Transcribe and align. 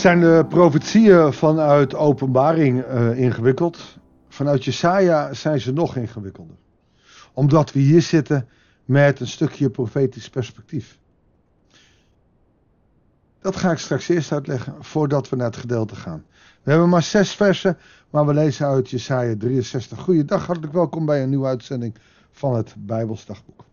Zijn 0.00 0.20
de 0.20 0.46
profetieën 0.48 1.32
vanuit 1.32 1.94
openbaring 1.94 2.84
uh, 2.86 3.18
ingewikkeld? 3.18 3.98
Vanuit 4.28 4.64
Jesaja 4.64 5.34
zijn 5.34 5.60
ze 5.60 5.72
nog 5.72 5.96
ingewikkelder. 5.96 6.56
Omdat 7.32 7.72
we 7.72 7.80
hier 7.80 8.02
zitten 8.02 8.48
met 8.84 9.20
een 9.20 9.26
stukje 9.26 9.70
profetisch 9.70 10.30
perspectief. 10.30 10.98
Dat 13.40 13.56
ga 13.56 13.70
ik 13.70 13.78
straks 13.78 14.08
eerst 14.08 14.32
uitleggen 14.32 14.74
voordat 14.80 15.28
we 15.28 15.36
naar 15.36 15.46
het 15.46 15.56
gedeelte 15.56 15.96
gaan. 15.96 16.24
We 16.62 16.70
hebben 16.70 16.88
maar 16.88 17.02
zes 17.02 17.32
versen, 17.32 17.78
maar 18.10 18.26
we 18.26 18.34
lezen 18.34 18.66
uit 18.66 18.90
Jesaja 18.90 19.34
63. 19.38 19.98
Goeiedag, 19.98 20.46
hartelijk 20.46 20.72
welkom 20.72 21.06
bij 21.06 21.22
een 21.22 21.28
nieuwe 21.28 21.46
uitzending 21.46 21.94
van 22.30 22.54
het 22.54 22.74
Bijbelsdagboek. 22.78 23.64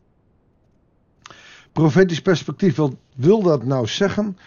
Profetisch 1.71 2.21
perspectief, 2.21 2.75
wat 2.75 2.95
wil 3.15 3.41
dat 3.41 3.63
nou 3.63 3.87
zeggen? 3.87 4.37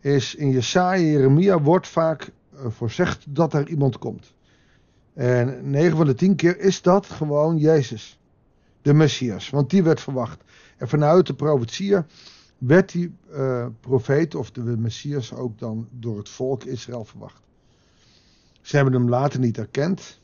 Is 0.00 0.34
in 0.34 0.50
Jesaja, 0.50 1.02
Jeremia 1.02 1.60
wordt 1.60 1.88
vaak 1.88 2.32
eh, 2.56 2.66
voorzegd 2.68 3.24
dat 3.28 3.54
er 3.54 3.68
iemand 3.68 3.98
komt. 3.98 4.34
En 5.14 5.70
9 5.70 5.96
van 5.96 6.06
de 6.06 6.14
10 6.14 6.36
keer 6.36 6.58
is 6.60 6.82
dat 6.82 7.06
gewoon 7.06 7.58
Jezus, 7.58 8.18
de 8.82 8.94
Messias, 8.94 9.50
want 9.50 9.70
die 9.70 9.82
werd 9.82 10.00
verwacht. 10.00 10.44
En 10.76 10.88
vanuit 10.88 11.26
de 11.26 11.34
profetieën 11.34 12.04
werd 12.58 12.92
die 12.92 13.16
uh, 13.30 13.66
profeet 13.80 14.34
of 14.34 14.50
de 14.50 14.60
Messias 14.60 15.32
ook 15.32 15.58
dan 15.58 15.88
door 15.90 16.18
het 16.18 16.28
volk 16.28 16.64
Israël 16.64 17.04
verwacht. 17.04 17.42
Ze 18.60 18.76
hebben 18.76 18.94
hem 18.94 19.08
later 19.08 19.40
niet 19.40 19.58
erkend. 19.58 20.20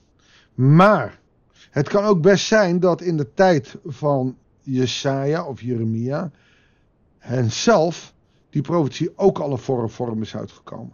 Maar 0.55 1.21
het 1.71 1.89
kan 1.89 2.05
ook 2.05 2.23
best 2.23 2.47
zijn 2.47 2.81
dat 2.81 3.01
in 3.01 3.17
de 3.17 3.33
tijd 3.35 3.77
van 3.85 4.37
Jesaja 4.61 5.45
of 5.45 5.61
Jeremia 5.61 6.31
hen 7.19 7.51
zelf 7.51 8.15
die 8.53 8.63
profetie 8.63 9.19
ook 9.19 9.39
al 9.39 9.53
een 9.53 9.89
vorm, 9.89 10.23
is 10.23 10.37
uitgekomen. 10.37 10.93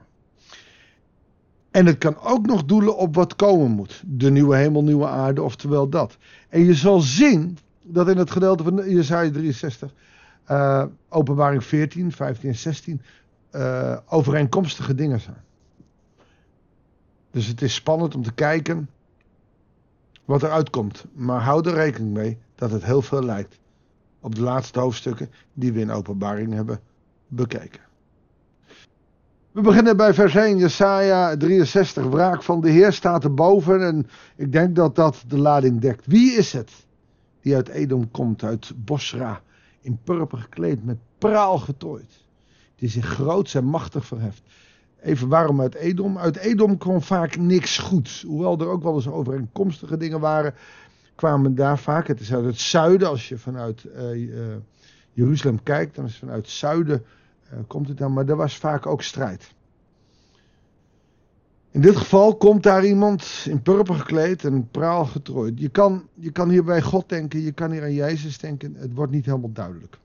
En 1.71 1.87
het 1.87 1.99
kan 1.99 2.19
ook 2.21 2.47
nog 2.47 2.65
doelen 2.65 2.97
op 2.97 3.15
wat 3.15 3.37
komen 3.37 3.71
moet. 3.71 4.03
De 4.07 4.31
nieuwe 4.31 4.57
hemel, 4.57 4.83
nieuwe 4.83 5.07
aarde, 5.07 5.43
oftewel 5.43 5.89
dat. 5.89 6.17
En 6.49 6.65
je 6.65 6.75
zal 6.75 7.01
zien 7.01 7.59
dat 7.85 8.09
in 8.09 8.17
het 8.17 8.31
gedeelte 8.31 8.63
van 8.63 8.91
Jesaja 8.91 9.31
63, 9.31 9.95
uh, 10.51 10.85
openbaring 11.09 11.65
14, 11.65 12.13
15 12.13 12.49
en 12.49 12.57
16, 12.57 13.03
uh, 13.53 13.97
overeenkomstige 14.09 14.95
dingen 14.95 15.21
zijn. 15.21 15.43
Dus 17.31 17.47
het 17.47 17.63
is 17.63 17.75
spannend 17.75 18.15
om 18.15 18.23
te 18.23 18.33
kijken 18.33 18.89
wat 20.25 20.43
er 20.43 20.51
uitkomt. 20.51 21.05
Maar 21.13 21.41
hou 21.41 21.69
er 21.69 21.75
rekening 21.75 22.13
mee 22.13 22.39
dat 22.55 22.71
het 22.71 22.85
heel 22.85 23.03
veel 23.03 23.23
lijkt 23.23 23.59
op 24.21 24.35
de 24.35 24.43
laatste 24.43 24.81
hoofdstukken 24.81 25.31
die 25.53 25.73
we 25.73 25.81
in 25.81 25.91
openbaring 25.91 26.53
hebben 26.53 26.81
bekeken. 27.29 27.81
We 29.53 29.61
beginnen 29.61 29.97
bij 29.97 30.15
vers 30.15 30.35
1, 30.35 30.59
Jesaja 30.59 31.37
63. 31.37 32.07
Wraak 32.07 32.43
van 32.43 32.61
de 32.61 32.71
Heer 32.71 32.93
staat 32.93 33.25
erboven 33.25 33.87
en 33.87 34.07
ik 34.37 34.53
denk 34.53 34.77
dat 34.77 34.95
dat 34.95 35.25
de 35.27 35.39
lading 35.39 35.81
dekt. 35.81 36.07
Wie 36.07 36.33
is 36.33 36.53
het 36.53 36.71
die 37.41 37.55
uit 37.55 37.69
Edom 37.69 38.11
komt, 38.11 38.43
uit 38.43 38.73
Bosra, 38.77 39.41
in 39.81 39.99
purper 40.05 40.39
gekleed, 40.39 40.85
met 40.85 40.97
praal 41.19 41.59
getooid, 41.59 42.25
die 42.77 42.89
zich 42.89 43.07
groot 43.07 43.55
en 43.55 43.65
machtig 43.65 44.07
verheft? 44.07 44.43
Even 45.03 45.29
waarom 45.29 45.61
uit 45.61 45.75
Edom? 45.75 46.19
Uit 46.19 46.37
Edom 46.37 46.79
kwam 46.79 47.03
vaak 47.03 47.37
niks 47.37 47.79
goeds. 47.79 48.23
Hoewel 48.23 48.59
er 48.59 48.69
ook 48.69 48.83
wel 48.83 48.95
eens 48.95 49.09
overeenkomstige 49.09 49.97
dingen 49.97 50.21
waren, 50.21 50.55
kwamen 51.15 51.55
daar 51.55 51.79
vaak. 51.79 52.07
Het 52.07 52.21
is 52.21 52.35
uit 52.35 52.45
het 52.45 52.61
zuiden, 52.61 53.09
als 53.09 53.29
je 53.29 53.39
vanuit 53.39 53.85
uh, 53.85 54.57
Jeruzalem 55.19 55.63
kijkt, 55.63 55.95
dan 55.95 56.05
is 56.05 56.19
vanuit 56.19 56.49
zuiden 56.49 57.05
uh, 57.53 57.59
komt 57.67 57.89
het 57.89 57.99
dan. 57.99 58.13
Maar 58.13 58.29
er 58.29 58.37
was 58.37 58.57
vaak 58.57 58.87
ook 58.87 59.03
strijd. 59.03 59.55
In 61.71 61.81
dit 61.81 61.97
geval 61.97 62.37
komt 62.37 62.63
daar 62.63 62.85
iemand 62.85 63.45
in 63.49 63.63
purper 63.63 63.95
gekleed 63.95 64.45
en 64.45 64.69
praal 64.71 65.05
getrooid. 65.05 65.61
Je 65.61 65.69
kan, 65.69 66.09
je 66.15 66.31
kan 66.31 66.49
hier 66.49 66.65
bij 66.65 66.83
God 66.83 67.09
denken, 67.09 67.41
je 67.41 67.53
kan 67.53 67.71
hier 67.71 67.83
aan 67.83 67.93
Jezus 67.93 68.39
denken. 68.39 68.75
Het 68.75 68.95
wordt 68.95 69.13
niet 69.13 69.25
helemaal 69.25 69.53
duidelijk. 69.53 69.99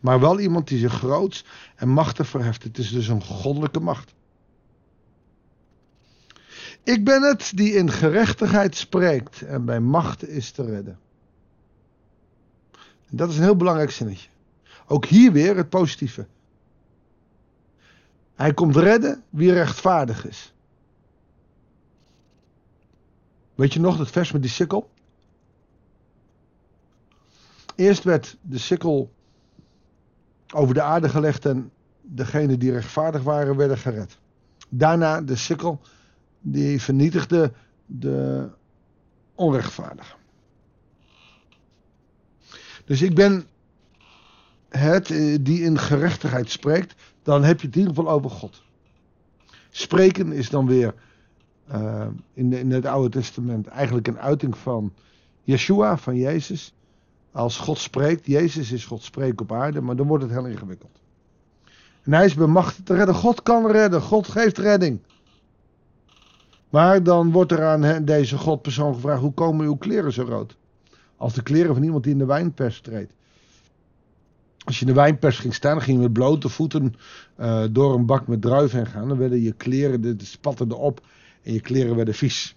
Maar 0.00 0.20
wel 0.20 0.40
iemand 0.40 0.68
die 0.68 0.78
zich 0.78 0.92
groots 0.92 1.44
en 1.76 1.88
machtig 1.88 2.28
verheft. 2.28 2.62
Het 2.62 2.78
is 2.78 2.90
dus 2.90 3.08
een 3.08 3.22
goddelijke 3.22 3.80
macht. 3.80 4.14
Ik 6.82 7.04
ben 7.04 7.22
het 7.22 7.52
die 7.54 7.72
in 7.72 7.90
gerechtigheid 7.90 8.76
spreekt 8.76 9.42
en 9.42 9.64
bij 9.64 9.80
macht 9.80 10.28
is 10.28 10.50
te 10.50 10.64
redden. 10.64 10.98
Dat 13.10 13.30
is 13.30 13.36
een 13.36 13.42
heel 13.42 13.56
belangrijk 13.56 13.90
zinnetje. 13.90 14.28
Ook 14.86 15.04
hier 15.04 15.32
weer 15.32 15.56
het 15.56 15.68
positieve. 15.68 16.26
Hij 18.34 18.54
komt 18.54 18.76
redden 18.76 19.22
wie 19.30 19.52
rechtvaardig 19.52 20.26
is. 20.26 20.52
Weet 23.54 23.72
je 23.72 23.80
nog 23.80 23.96
dat 23.96 24.10
vers 24.10 24.32
met 24.32 24.42
die 24.42 24.50
sikkel? 24.50 24.90
Eerst 27.74 28.04
werd 28.04 28.36
de 28.42 28.58
sikkel 28.58 29.12
over 30.54 30.74
de 30.74 30.82
aarde 30.82 31.08
gelegd 31.08 31.46
en 31.46 31.70
degenen 32.00 32.58
die 32.58 32.72
rechtvaardig 32.72 33.22
waren 33.22 33.56
werden 33.56 33.78
gered. 33.78 34.18
Daarna 34.68 35.20
de 35.20 35.36
sikkel 35.36 35.80
die 36.40 36.80
vernietigde 36.80 37.52
de 37.86 38.48
onrechtvaardigen. 39.34 40.19
Dus 42.90 43.02
ik 43.02 43.14
ben 43.14 43.46
het 44.68 45.10
eh, 45.10 45.38
die 45.40 45.62
in 45.62 45.78
gerechtigheid 45.78 46.50
spreekt, 46.50 46.94
dan 47.22 47.44
heb 47.44 47.60
je 47.60 47.66
het 47.66 47.76
in 47.76 47.82
ieder 47.82 47.96
geval 47.96 48.12
over 48.12 48.30
God. 48.30 48.62
Spreken 49.70 50.32
is 50.32 50.50
dan 50.50 50.66
weer 50.66 50.94
uh, 51.72 52.06
in, 52.32 52.52
in 52.52 52.70
het 52.70 52.86
Oude 52.86 53.08
Testament 53.08 53.66
eigenlijk 53.66 54.08
een 54.08 54.18
uiting 54.18 54.56
van 54.56 54.92
Yeshua, 55.42 55.98
van 55.98 56.16
Jezus. 56.16 56.74
Als 57.32 57.58
God 57.58 57.78
spreekt, 57.78 58.26
Jezus 58.26 58.72
is 58.72 58.84
God 58.84 59.02
spreekt 59.02 59.40
op 59.40 59.52
aarde, 59.52 59.80
maar 59.80 59.96
dan 59.96 60.06
wordt 60.06 60.22
het 60.22 60.32
heel 60.32 60.46
ingewikkeld. 60.46 61.00
En 62.02 62.12
hij 62.12 62.24
is 62.24 62.34
bemachtigd 62.34 62.86
te 62.86 62.94
redden. 62.94 63.14
God 63.14 63.42
kan 63.42 63.70
redden, 63.70 64.00
God 64.00 64.28
geeft 64.28 64.58
redding. 64.58 65.00
Maar 66.70 67.02
dan 67.02 67.32
wordt 67.32 67.52
er 67.52 67.64
aan 67.64 68.04
deze 68.04 68.38
Godpersoon 68.38 68.94
gevraagd: 68.94 69.20
hoe 69.20 69.34
komen 69.34 69.66
uw 69.66 69.76
kleren 69.76 70.12
zo 70.12 70.22
rood? 70.22 70.58
Als 71.20 71.34
de 71.34 71.42
kleren 71.42 71.74
van 71.74 71.82
iemand 71.82 72.02
die 72.02 72.12
in 72.12 72.18
de 72.18 72.24
wijnpers 72.24 72.80
treedt. 72.80 73.12
Als 74.64 74.78
je 74.78 74.86
in 74.86 74.92
de 74.92 75.00
wijnpers 75.00 75.38
ging 75.38 75.54
staan, 75.54 75.82
ging 75.82 75.96
je 75.96 76.02
met 76.02 76.12
blote 76.12 76.48
voeten 76.48 76.94
uh, 77.40 77.64
door 77.70 77.94
een 77.94 78.06
bak 78.06 78.26
met 78.26 78.42
druiven 78.42 78.86
gaan. 78.86 79.08
Dan 79.08 79.18
werden 79.18 79.40
je 79.40 79.52
kleren, 79.52 80.00
de, 80.00 80.16
de 80.16 80.24
spatten 80.24 80.70
erop 80.70 81.06
en 81.42 81.52
je 81.52 81.60
kleren 81.60 81.96
werden 81.96 82.14
vies. 82.14 82.56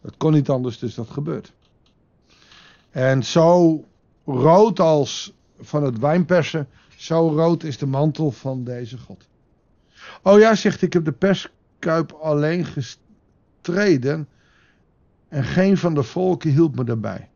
Dat 0.00 0.16
kon 0.16 0.32
niet 0.32 0.48
anders, 0.48 0.78
dus 0.78 0.94
dat 0.94 1.10
gebeurt. 1.10 1.52
En 2.90 3.24
zo 3.24 3.84
rood 4.24 4.80
als 4.80 5.34
van 5.60 5.82
het 5.82 5.98
wijnpersen, 5.98 6.68
zo 6.96 7.28
rood 7.28 7.62
is 7.62 7.78
de 7.78 7.86
mantel 7.86 8.30
van 8.30 8.64
deze 8.64 8.98
God. 8.98 9.28
Oh 10.22 10.38
ja, 10.38 10.54
zegt 10.54 10.82
ik 10.82 10.92
heb 10.92 11.04
de 11.04 11.12
perskuip 11.12 12.12
alleen 12.12 12.64
gestreden 12.64 14.28
en 15.28 15.44
geen 15.44 15.76
van 15.76 15.94
de 15.94 16.02
volken 16.02 16.50
hielp 16.50 16.76
me 16.76 16.84
daarbij. 16.84 17.28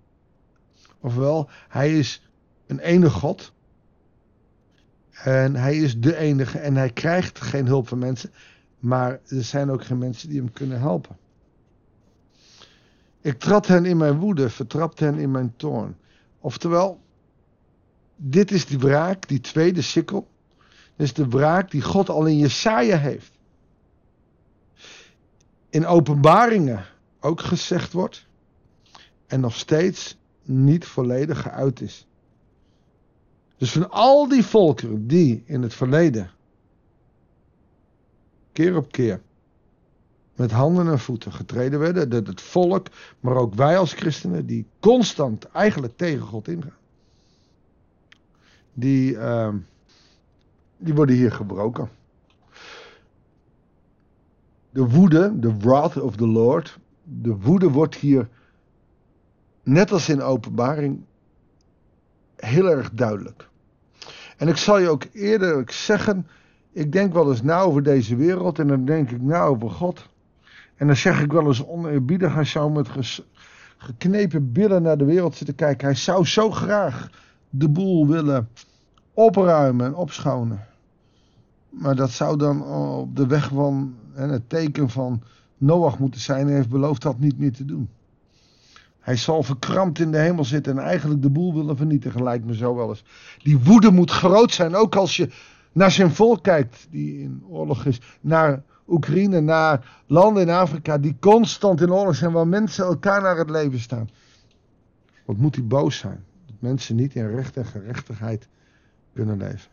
Ofwel, 1.02 1.48
hij 1.68 1.98
is 1.98 2.22
een 2.66 2.78
enige 2.78 3.18
God. 3.18 3.52
En 5.10 5.56
hij 5.56 5.76
is 5.76 6.00
de 6.00 6.16
enige 6.16 6.58
en 6.58 6.76
hij 6.76 6.90
krijgt 6.90 7.40
geen 7.40 7.66
hulp 7.66 7.88
van 7.88 7.98
mensen. 7.98 8.30
Maar 8.78 9.10
er 9.10 9.44
zijn 9.44 9.70
ook 9.70 9.84
geen 9.84 9.98
mensen 9.98 10.28
die 10.28 10.38
hem 10.38 10.52
kunnen 10.52 10.80
helpen. 10.80 11.16
Ik 13.20 13.38
trad 13.38 13.66
hen 13.66 13.84
in 13.84 13.96
mijn 13.96 14.18
woede, 14.18 14.50
vertrapte 14.50 15.04
hen 15.04 15.18
in 15.18 15.30
mijn 15.30 15.54
toorn. 15.56 15.96
Oftewel, 16.40 17.00
dit 18.16 18.50
is 18.50 18.66
die 18.66 18.78
wraak, 18.78 19.28
die 19.28 19.40
tweede 19.40 19.82
sikkel. 19.82 20.28
Dit 20.96 21.06
is 21.06 21.14
de 21.14 21.28
wraak 21.28 21.70
die 21.70 21.82
God 21.82 22.08
al 22.08 22.26
in 22.26 22.38
Jesaja 22.38 22.96
heeft. 22.96 23.32
In 25.70 25.86
openbaringen 25.86 26.84
ook 27.20 27.40
gezegd 27.40 27.92
wordt. 27.92 28.26
En 29.26 29.40
nog 29.40 29.56
steeds 29.56 30.16
niet 30.42 30.84
volledig 30.84 31.42
geuit 31.42 31.80
is. 31.80 32.06
Dus 33.56 33.72
van 33.72 33.90
al 33.90 34.28
die 34.28 34.44
volkeren 34.44 35.06
die 35.06 35.42
in 35.46 35.62
het 35.62 35.74
verleden 35.74 36.30
keer 38.52 38.76
op 38.76 38.92
keer 38.92 39.20
met 40.34 40.50
handen 40.50 40.88
en 40.88 40.98
voeten 40.98 41.32
getreden 41.32 41.78
werden, 41.78 42.10
dat 42.10 42.26
het 42.26 42.40
volk, 42.40 42.86
maar 43.20 43.36
ook 43.36 43.54
wij 43.54 43.78
als 43.78 43.92
christenen, 43.92 44.46
die 44.46 44.66
constant 44.80 45.44
eigenlijk 45.44 45.96
tegen 45.96 46.20
God 46.20 46.48
ingaan, 46.48 46.76
die, 48.72 49.12
uh, 49.12 49.54
die 50.76 50.94
worden 50.94 51.16
hier 51.16 51.32
gebroken. 51.32 51.90
De 54.70 54.88
woede, 54.88 55.38
de 55.38 55.56
wrath 55.56 56.00
of 56.00 56.16
the 56.16 56.26
Lord, 56.26 56.78
de 57.02 57.36
woede 57.36 57.70
wordt 57.70 57.94
hier, 57.94 58.28
net 59.62 59.92
als 59.92 60.08
in 60.08 60.22
openbaring, 60.22 61.04
heel 62.36 62.70
erg 62.70 62.90
duidelijk. 62.90 63.48
En 64.36 64.48
ik 64.48 64.56
zal 64.56 64.78
je 64.78 64.88
ook 64.88 65.04
eerder 65.12 65.64
zeggen, 65.66 66.26
Ik 66.74 66.92
denk 66.92 67.12
wel 67.12 67.30
eens 67.30 67.42
na 67.42 67.60
over 67.60 67.82
deze 67.82 68.16
wereld 68.16 68.58
en 68.58 68.66
dan 68.66 68.84
denk 68.84 69.10
ik 69.10 69.22
na 69.22 69.42
over 69.42 69.70
God. 69.70 70.08
En 70.76 70.86
dan 70.86 70.96
zeg 70.96 71.20
ik 71.20 71.32
wel 71.32 71.46
eens 71.46 71.66
oneerbiedig, 71.66 72.34
hij 72.34 72.44
zou 72.44 72.72
met 72.72 72.88
geknepen 73.76 74.52
billen 74.52 74.82
naar 74.82 74.98
de 74.98 75.04
wereld 75.04 75.36
zitten 75.36 75.54
kijken. 75.54 75.86
Hij 75.86 75.96
zou 75.96 76.26
zo 76.26 76.50
graag 76.50 77.10
de 77.50 77.68
boel 77.68 78.06
willen 78.06 78.48
opruimen 79.14 79.86
en 79.86 79.94
opschonen. 79.94 80.66
Maar 81.68 81.96
dat 81.96 82.10
zou 82.10 82.38
dan 82.38 82.64
op 82.64 83.16
de 83.16 83.26
weg 83.26 83.48
van 83.48 83.94
het 84.14 84.48
teken 84.48 84.90
van 84.90 85.22
Noach 85.58 85.98
moeten 85.98 86.20
zijn. 86.20 86.46
Hij 86.46 86.54
heeft 86.54 86.68
beloofd 86.68 87.02
dat 87.02 87.18
niet 87.18 87.38
meer 87.38 87.52
te 87.52 87.64
doen. 87.64 87.88
Hij 89.02 89.16
zal 89.16 89.42
verkrampt 89.42 89.98
in 89.98 90.10
de 90.10 90.18
hemel 90.18 90.44
zitten 90.44 90.78
en 90.78 90.84
eigenlijk 90.84 91.22
de 91.22 91.30
boel 91.30 91.54
willen 91.54 91.76
vernietigen, 91.76 92.22
lijkt 92.22 92.44
me 92.44 92.54
zo 92.54 92.74
wel 92.74 92.88
eens. 92.88 93.04
Die 93.38 93.58
woede 93.58 93.90
moet 93.90 94.10
groot 94.10 94.52
zijn, 94.52 94.74
ook 94.74 94.96
als 94.96 95.16
je 95.16 95.28
naar 95.72 95.90
zijn 95.90 96.10
volk 96.10 96.42
kijkt, 96.42 96.86
die 96.90 97.18
in 97.20 97.44
oorlog 97.48 97.84
is. 97.84 98.00
Naar 98.20 98.62
Oekraïne, 98.88 99.40
naar 99.40 100.02
landen 100.06 100.42
in 100.42 100.50
Afrika 100.50 100.98
die 100.98 101.16
constant 101.20 101.80
in 101.80 101.92
oorlog 101.92 102.14
zijn, 102.14 102.32
waar 102.32 102.46
mensen 102.46 102.84
elkaar 102.84 103.22
naar 103.22 103.36
het 103.36 103.50
leven 103.50 103.80
staan. 103.80 104.08
Wat 105.24 105.36
moet 105.36 105.54
hij 105.54 105.66
boos 105.66 105.98
zijn? 105.98 106.24
Dat 106.46 106.56
mensen 106.58 106.96
niet 106.96 107.14
in 107.14 107.34
recht 107.34 107.56
en 107.56 107.66
gerechtigheid 107.66 108.48
kunnen 109.14 109.38
leven. 109.38 109.70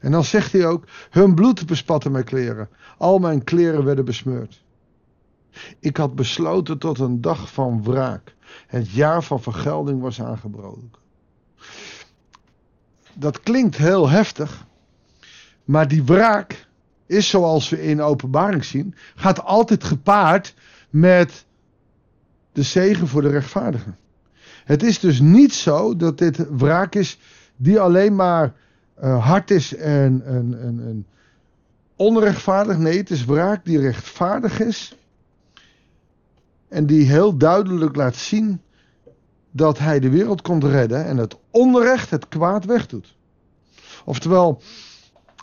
En 0.00 0.10
dan 0.10 0.24
zegt 0.24 0.52
hij 0.52 0.66
ook: 0.66 0.84
Hun 1.10 1.34
bloed 1.34 1.66
bespatte 1.66 2.10
mijn 2.10 2.24
kleren. 2.24 2.68
Al 2.98 3.18
mijn 3.18 3.44
kleren 3.44 3.84
werden 3.84 4.04
besmeurd. 4.04 4.62
Ik 5.78 5.96
had 5.96 6.14
besloten 6.14 6.78
tot 6.78 6.98
een 6.98 7.20
dag 7.20 7.52
van 7.52 7.82
wraak. 7.82 8.34
Het 8.66 8.90
jaar 8.90 9.22
van 9.22 9.42
vergelding 9.42 10.00
was 10.00 10.22
aangebroken. 10.22 10.90
Dat 13.14 13.40
klinkt 13.40 13.76
heel 13.76 14.08
heftig. 14.08 14.66
Maar 15.64 15.88
die 15.88 16.04
wraak 16.04 16.68
is 17.06 17.28
zoals 17.28 17.68
we 17.68 17.82
in 17.82 18.00
openbaring 18.00 18.64
zien, 18.64 18.94
gaat 19.14 19.44
altijd 19.44 19.84
gepaard 19.84 20.54
met 20.90 21.44
de 22.52 22.62
zegen 22.62 23.08
voor 23.08 23.22
de 23.22 23.28
rechtvaardigen. 23.28 23.98
Het 24.64 24.82
is 24.82 24.98
dus 24.98 25.20
niet 25.20 25.54
zo 25.54 25.96
dat 25.96 26.18
dit 26.18 26.46
wraak 26.50 26.94
is 26.94 27.18
die 27.56 27.80
alleen 27.80 28.14
maar 28.14 28.54
uh, 29.02 29.26
hard 29.26 29.50
is 29.50 29.74
en, 29.74 30.22
en, 30.24 30.58
en, 30.60 30.80
en 30.84 31.06
onrechtvaardig. 31.96 32.78
Nee, 32.78 32.96
het 32.96 33.10
is 33.10 33.24
wraak 33.24 33.64
die 33.64 33.80
rechtvaardig 33.80 34.60
is. 34.60 34.96
En 36.70 36.86
die 36.86 37.06
heel 37.06 37.36
duidelijk 37.36 37.96
laat 37.96 38.16
zien 38.16 38.60
dat 39.50 39.78
hij 39.78 40.00
de 40.00 40.10
wereld 40.10 40.42
komt 40.42 40.64
redden 40.64 41.04
en 41.04 41.16
het 41.16 41.36
onrecht, 41.50 42.10
het 42.10 42.28
kwaad 42.28 42.64
wegdoet. 42.64 43.16
Oftewel, 44.04 44.60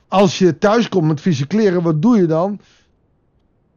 als 0.08 0.38
je 0.38 0.58
thuis 0.58 0.90
komt 0.90 1.08
met 1.08 1.22
vieze 1.22 1.48
kleren, 1.48 1.84
wat 1.84 2.02
doe 2.02 2.18
je 2.18 2.26
dan? 2.26 2.60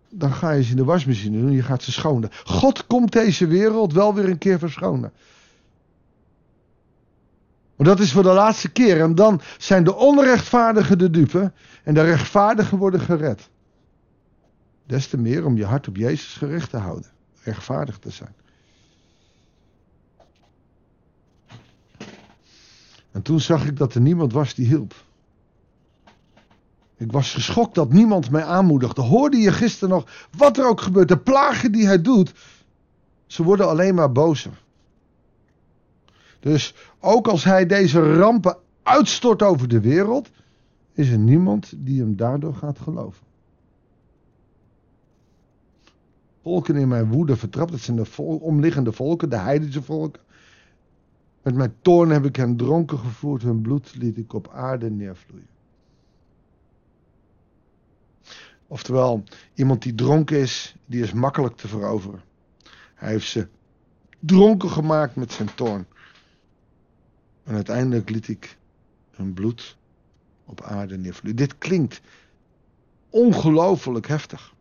Dan 0.08 0.32
ga 0.32 0.50
je 0.50 0.62
ze 0.62 0.70
in 0.70 0.76
de 0.76 0.84
wasmachine 0.84 1.40
doen, 1.40 1.52
je 1.52 1.62
gaat 1.62 1.82
ze 1.82 1.92
schonen. 1.92 2.30
God 2.44 2.86
komt 2.86 3.12
deze 3.12 3.46
wereld 3.46 3.92
wel 3.92 4.14
weer 4.14 4.28
een 4.28 4.38
keer 4.38 4.58
verschonen. 4.58 5.12
Maar 7.76 7.86
dat 7.86 8.00
is 8.00 8.12
voor 8.12 8.22
de 8.22 8.32
laatste 8.32 8.68
keer. 8.70 9.00
En 9.00 9.14
dan 9.14 9.40
zijn 9.58 9.84
de 9.84 9.94
onrechtvaardigen 9.94 10.98
de 10.98 11.10
dupe. 11.10 11.52
En 11.84 11.94
de 11.94 12.02
rechtvaardigen 12.02 12.78
worden 12.78 13.00
gered. 13.00 13.48
Des 14.86 15.06
te 15.06 15.18
meer 15.18 15.44
om 15.44 15.56
je 15.56 15.64
hart 15.64 15.88
op 15.88 15.96
Jezus 15.96 16.34
gericht 16.34 16.70
te 16.70 16.76
houden. 16.76 17.10
Rechtvaardig 17.42 17.98
te 17.98 18.10
zijn. 18.10 18.34
En 23.10 23.22
toen 23.22 23.40
zag 23.40 23.66
ik 23.66 23.76
dat 23.76 23.94
er 23.94 24.00
niemand 24.00 24.32
was 24.32 24.54
die 24.54 24.66
hielp. 24.66 24.94
Ik 26.96 27.12
was 27.12 27.32
geschokt 27.32 27.74
dat 27.74 27.92
niemand 27.92 28.30
mij 28.30 28.44
aanmoedigde. 28.44 29.02
Hoorde 29.02 29.36
je 29.36 29.52
gisteren 29.52 29.94
nog 29.94 30.28
wat 30.36 30.58
er 30.58 30.68
ook 30.68 30.80
gebeurt? 30.80 31.08
De 31.08 31.18
plagen 31.18 31.72
die 31.72 31.86
hij 31.86 32.02
doet. 32.02 32.32
Ze 33.26 33.42
worden 33.42 33.68
alleen 33.68 33.94
maar 33.94 34.12
bozer. 34.12 34.62
Dus 36.40 36.74
ook 37.00 37.28
als 37.28 37.44
hij 37.44 37.66
deze 37.66 38.14
rampen 38.14 38.56
uitstort 38.82 39.42
over 39.42 39.68
de 39.68 39.80
wereld, 39.80 40.30
is 40.92 41.08
er 41.08 41.18
niemand 41.18 41.72
die 41.76 42.00
hem 42.00 42.16
daardoor 42.16 42.54
gaat 42.54 42.78
geloven. 42.78 43.22
Volken 46.42 46.76
in 46.76 46.88
mijn 46.88 47.12
woede 47.12 47.36
vertrapt, 47.36 47.70
dat 47.70 47.80
zijn 47.80 47.96
de 47.96 48.04
vol 48.04 48.36
omliggende 48.36 48.92
volken, 48.92 49.30
de 49.30 49.36
heidense 49.36 49.82
volken. 49.82 50.22
Met 51.42 51.54
mijn 51.54 51.74
toorn 51.82 52.10
heb 52.10 52.24
ik 52.24 52.36
hen 52.36 52.56
dronken 52.56 52.98
gevoerd, 52.98 53.42
hun 53.42 53.60
bloed 53.60 53.94
liet 53.94 54.16
ik 54.16 54.32
op 54.32 54.48
aarde 54.48 54.90
neervloeien. 54.90 55.48
Oftewel, 58.66 59.24
iemand 59.54 59.82
die 59.82 59.94
dronken 59.94 60.38
is, 60.38 60.76
die 60.86 61.02
is 61.02 61.12
makkelijk 61.12 61.56
te 61.56 61.68
veroveren. 61.68 62.22
Hij 62.94 63.10
heeft 63.10 63.28
ze 63.28 63.48
dronken 64.18 64.70
gemaakt 64.70 65.16
met 65.16 65.32
zijn 65.32 65.54
toorn. 65.54 65.86
En 67.44 67.54
uiteindelijk 67.54 68.10
liet 68.10 68.28
ik 68.28 68.58
hun 69.10 69.34
bloed 69.34 69.76
op 70.44 70.62
aarde 70.62 70.98
neervloeien. 70.98 71.36
Dit 71.36 71.58
klinkt 71.58 72.00
ongelooflijk 73.10 74.06
heftig. 74.06 74.54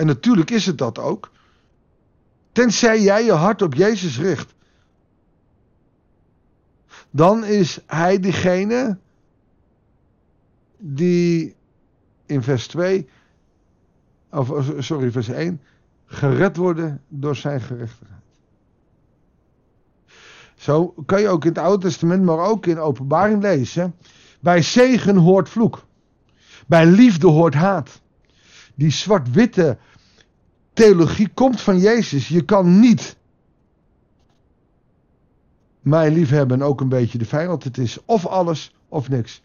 En 0.00 0.06
natuurlijk 0.06 0.50
is 0.50 0.66
het 0.66 0.78
dat 0.78 0.98
ook. 0.98 1.30
Tenzij 2.52 3.00
jij 3.00 3.24
je 3.24 3.32
hart 3.32 3.62
op 3.62 3.74
Jezus 3.74 4.18
richt. 4.18 4.54
Dan 7.10 7.44
is 7.44 7.80
hij 7.86 8.20
degene 8.20 8.98
die 10.78 11.54
in 12.26 12.42
vers 12.42 12.66
2, 12.66 13.08
of 14.30 14.52
sorry, 14.78 15.10
vers 15.10 15.28
1, 15.28 15.60
gered 16.06 16.56
worden 16.56 17.02
door 17.08 17.36
zijn 17.36 17.60
gerechtigheid. 17.60 18.22
Zo 20.54 20.94
kan 21.06 21.20
je 21.20 21.28
ook 21.28 21.44
in 21.44 21.50
het 21.50 21.58
Oude 21.58 21.82
Testament, 21.82 22.24
maar 22.24 22.38
ook 22.38 22.66
in 22.66 22.78
Openbaring 22.78 23.42
lezen. 23.42 23.94
Bij 24.40 24.62
zegen 24.62 25.16
hoort 25.16 25.48
vloek. 25.48 25.84
Bij 26.66 26.86
liefde 26.86 27.26
hoort 27.26 27.54
haat. 27.54 28.00
Die 28.74 28.90
zwart-witte 28.90 29.78
theologie 30.72 31.28
komt 31.28 31.60
van 31.60 31.78
Jezus. 31.78 32.28
Je 32.28 32.44
kan 32.44 32.80
niet 32.80 33.16
mij 35.80 36.10
liefhebben 36.10 36.60
en 36.60 36.66
ook 36.66 36.80
een 36.80 36.88
beetje 36.88 37.18
de 37.18 37.24
vijand. 37.24 37.64
Het 37.64 37.78
is 37.78 38.04
of 38.04 38.26
alles 38.26 38.74
of 38.88 39.08
niks. 39.08 39.42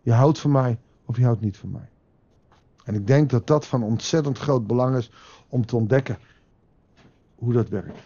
Je 0.00 0.12
houdt 0.12 0.38
van 0.38 0.50
mij 0.50 0.78
of 1.04 1.16
je 1.16 1.24
houdt 1.24 1.40
niet 1.40 1.56
van 1.56 1.70
mij. 1.70 1.88
En 2.84 2.94
ik 2.94 3.06
denk 3.06 3.30
dat 3.30 3.46
dat 3.46 3.66
van 3.66 3.82
ontzettend 3.82 4.38
groot 4.38 4.66
belang 4.66 4.96
is 4.96 5.10
om 5.48 5.66
te 5.66 5.76
ontdekken 5.76 6.18
hoe 7.34 7.52
dat 7.52 7.68
werkt. 7.68 7.98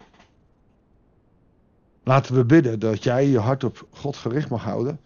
Laten 2.02 2.34
we 2.34 2.44
bidden 2.44 2.78
dat 2.78 3.02
jij 3.02 3.28
je 3.28 3.38
hart 3.38 3.64
op 3.64 3.86
God 3.90 4.16
gericht 4.16 4.48
mag 4.48 4.62
houden. 4.62 5.00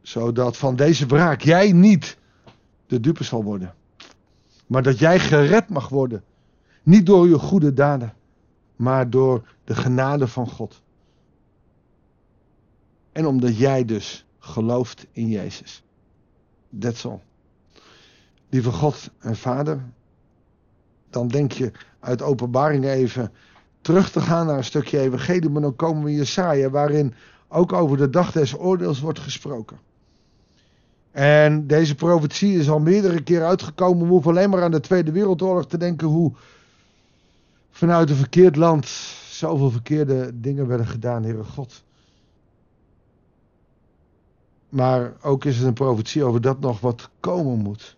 Zodat 0.00 0.56
van 0.56 0.76
deze 0.76 1.06
wraak 1.06 1.40
jij 1.40 1.72
niet 1.72 2.18
de 2.86 3.00
dupe 3.00 3.24
zal 3.24 3.44
worden. 3.44 3.74
Maar 4.66 4.82
dat 4.82 4.98
jij 4.98 5.18
gered 5.18 5.68
mag 5.68 5.88
worden. 5.88 6.24
Niet 6.82 7.06
door 7.06 7.28
je 7.28 7.38
goede 7.38 7.72
daden. 7.72 8.14
Maar 8.76 9.10
door 9.10 9.48
de 9.64 9.74
genade 9.74 10.28
van 10.28 10.48
God. 10.48 10.82
En 13.12 13.26
omdat 13.26 13.58
jij 13.58 13.84
dus 13.84 14.26
gelooft 14.38 15.06
in 15.12 15.28
Jezus. 15.28 15.84
That's 16.78 17.04
all. 17.06 17.20
Lieve 18.48 18.72
God 18.72 19.10
en 19.18 19.36
Vader. 19.36 19.82
Dan 21.10 21.28
denk 21.28 21.52
je 21.52 21.72
uit 22.00 22.22
openbaring 22.22 22.84
even 22.84 23.32
terug 23.80 24.10
te 24.10 24.20
gaan 24.20 24.46
naar 24.46 24.56
een 24.56 24.64
stukje 24.64 24.98
evangelie, 24.98 25.50
maar 25.50 25.62
dan 25.62 25.76
komen 25.76 26.04
we 26.04 26.10
in 26.10 26.16
Jesaja, 26.16 26.70
waarin 26.70 27.14
ook 27.48 27.72
over 27.72 27.96
de 27.96 28.10
dag 28.10 28.32
des 28.32 28.58
oordeels 28.58 29.00
wordt 29.00 29.18
gesproken. 29.18 29.78
En 31.10 31.66
deze 31.66 31.94
profetie 31.94 32.58
is 32.58 32.70
al 32.70 32.80
meerdere 32.80 33.22
keer 33.22 33.44
uitgekomen. 33.44 34.06
We 34.06 34.12
hoeven 34.12 34.30
alleen 34.30 34.50
maar 34.50 34.62
aan 34.62 34.70
de 34.70 34.80
Tweede 34.80 35.12
Wereldoorlog 35.12 35.66
te 35.66 35.78
denken 35.78 36.08
hoe 36.08 36.32
vanuit 37.72 38.10
een 38.10 38.16
verkeerd 38.16 38.56
land 38.56 38.86
zoveel 39.28 39.70
verkeerde 39.70 40.40
dingen 40.40 40.66
werden 40.66 40.86
gedaan, 40.86 41.22
Heere 41.22 41.44
God. 41.44 41.84
Maar 44.68 45.12
ook 45.22 45.44
is 45.44 45.56
het 45.56 45.66
een 45.66 45.72
profetie 45.72 46.24
over 46.24 46.40
dat 46.40 46.60
nog 46.60 46.80
wat 46.80 47.10
komen 47.20 47.58
moet. 47.58 47.96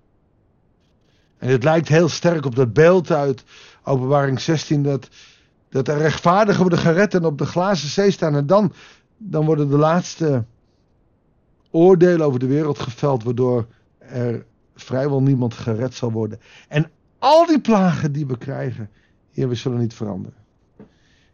En 1.38 1.48
het 1.48 1.64
lijkt 1.64 1.88
heel 1.88 2.08
sterk 2.08 2.46
op 2.46 2.54
dat 2.54 2.72
beeld 2.72 3.10
uit 3.10 3.44
Openbaring 3.82 4.40
16 4.40 4.82
dat 4.82 5.08
dat 5.74 5.86
de 5.86 5.96
rechtvaardigen 5.96 6.60
worden 6.60 6.78
gered 6.78 7.14
en 7.14 7.24
op 7.24 7.38
de 7.38 7.46
glazen 7.46 7.88
zee 7.88 8.10
staan. 8.10 8.34
En 8.34 8.46
dan, 8.46 8.72
dan 9.16 9.44
worden 9.44 9.68
de 9.68 9.76
laatste 9.76 10.44
oordelen 11.70 12.26
over 12.26 12.38
de 12.38 12.46
wereld 12.46 12.78
geveld, 12.78 13.22
waardoor 13.22 13.66
er 13.98 14.44
vrijwel 14.74 15.22
niemand 15.22 15.54
gered 15.54 15.94
zal 15.94 16.12
worden. 16.12 16.40
En 16.68 16.90
al 17.18 17.46
die 17.46 17.60
plagen 17.60 18.12
die 18.12 18.26
we 18.26 18.38
krijgen, 18.38 18.90
Heer, 19.34 19.48
we 19.48 19.54
zullen 19.54 19.78
niet 19.78 19.94
veranderen. 19.94 20.38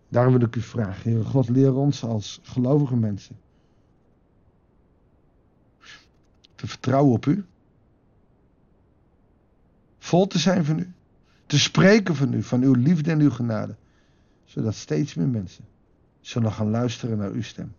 Daarom 0.08 0.32
wil 0.32 0.46
ik 0.46 0.56
u 0.56 0.60
vragen, 0.60 1.10
Heer 1.10 1.24
God, 1.24 1.48
leer 1.48 1.74
ons 1.74 2.04
als 2.04 2.40
gelovige 2.42 2.96
mensen 2.96 3.36
te 6.60 6.66
vertrouwen 6.66 7.12
op 7.12 7.26
u. 7.26 7.44
Vol 9.98 10.26
te 10.26 10.38
zijn 10.38 10.64
van 10.64 10.78
u. 10.78 10.92
Te 11.46 11.58
spreken 11.58 12.16
van 12.16 12.32
u, 12.32 12.42
van 12.42 12.62
uw 12.62 12.74
liefde 12.74 13.10
en 13.10 13.20
uw 13.20 13.30
genade. 13.30 13.76
Zodat 14.44 14.74
steeds 14.74 15.14
meer 15.14 15.28
mensen 15.28 15.64
zullen 16.20 16.52
gaan 16.52 16.70
luisteren 16.70 17.18
naar 17.18 17.30
uw 17.30 17.42
stem. 17.42 17.74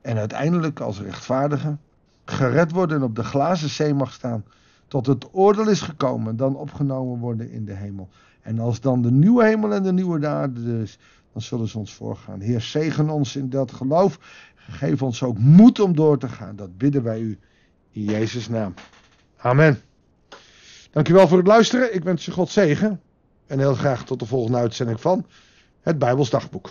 En 0.00 0.16
uiteindelijk 0.16 0.80
als 0.80 1.00
rechtvaardige 1.00 1.76
gered 2.24 2.70
worden 2.70 2.96
en 2.96 3.02
op 3.02 3.16
de 3.16 3.24
glazen 3.24 3.68
zee 3.68 3.94
mag 3.94 4.12
staan. 4.12 4.44
Tot 4.92 5.06
het 5.06 5.28
oordeel 5.34 5.68
is 5.68 5.80
gekomen 5.80 6.28
en 6.28 6.36
dan 6.36 6.56
opgenomen 6.56 7.18
worden 7.18 7.50
in 7.50 7.64
de 7.64 7.72
hemel. 7.72 8.08
En 8.40 8.58
als 8.58 8.80
dan 8.80 9.02
de 9.02 9.10
nieuwe 9.10 9.44
hemel 9.44 9.72
en 9.72 9.82
de 9.82 9.92
nieuwe 9.92 10.26
aarde 10.26 10.80
is, 10.82 10.98
dan 11.32 11.42
zullen 11.42 11.68
ze 11.68 11.78
ons 11.78 11.94
voorgaan. 11.94 12.40
Heer, 12.40 12.60
zegen 12.60 13.10
ons 13.10 13.36
in 13.36 13.50
dat 13.50 13.72
geloof. 13.72 14.18
Geef 14.54 15.02
ons 15.02 15.22
ook 15.22 15.38
moed 15.38 15.80
om 15.80 15.94
door 15.94 16.18
te 16.18 16.28
gaan. 16.28 16.56
Dat 16.56 16.78
bidden 16.78 17.02
wij 17.02 17.20
u 17.20 17.38
in 17.90 18.02
Jezus' 18.02 18.48
naam. 18.48 18.74
Amen. 19.36 19.80
Dankjewel 20.90 21.28
voor 21.28 21.38
het 21.38 21.46
luisteren. 21.46 21.94
Ik 21.94 22.04
wens 22.04 22.24
je 22.24 22.30
God 22.30 22.50
zegen. 22.50 23.00
En 23.46 23.58
heel 23.58 23.74
graag 23.74 24.04
tot 24.04 24.18
de 24.18 24.26
volgende 24.26 24.58
uitzending 24.58 25.00
van 25.00 25.26
het 25.80 25.98
Bijbels 25.98 26.30
Dagboek. 26.30 26.70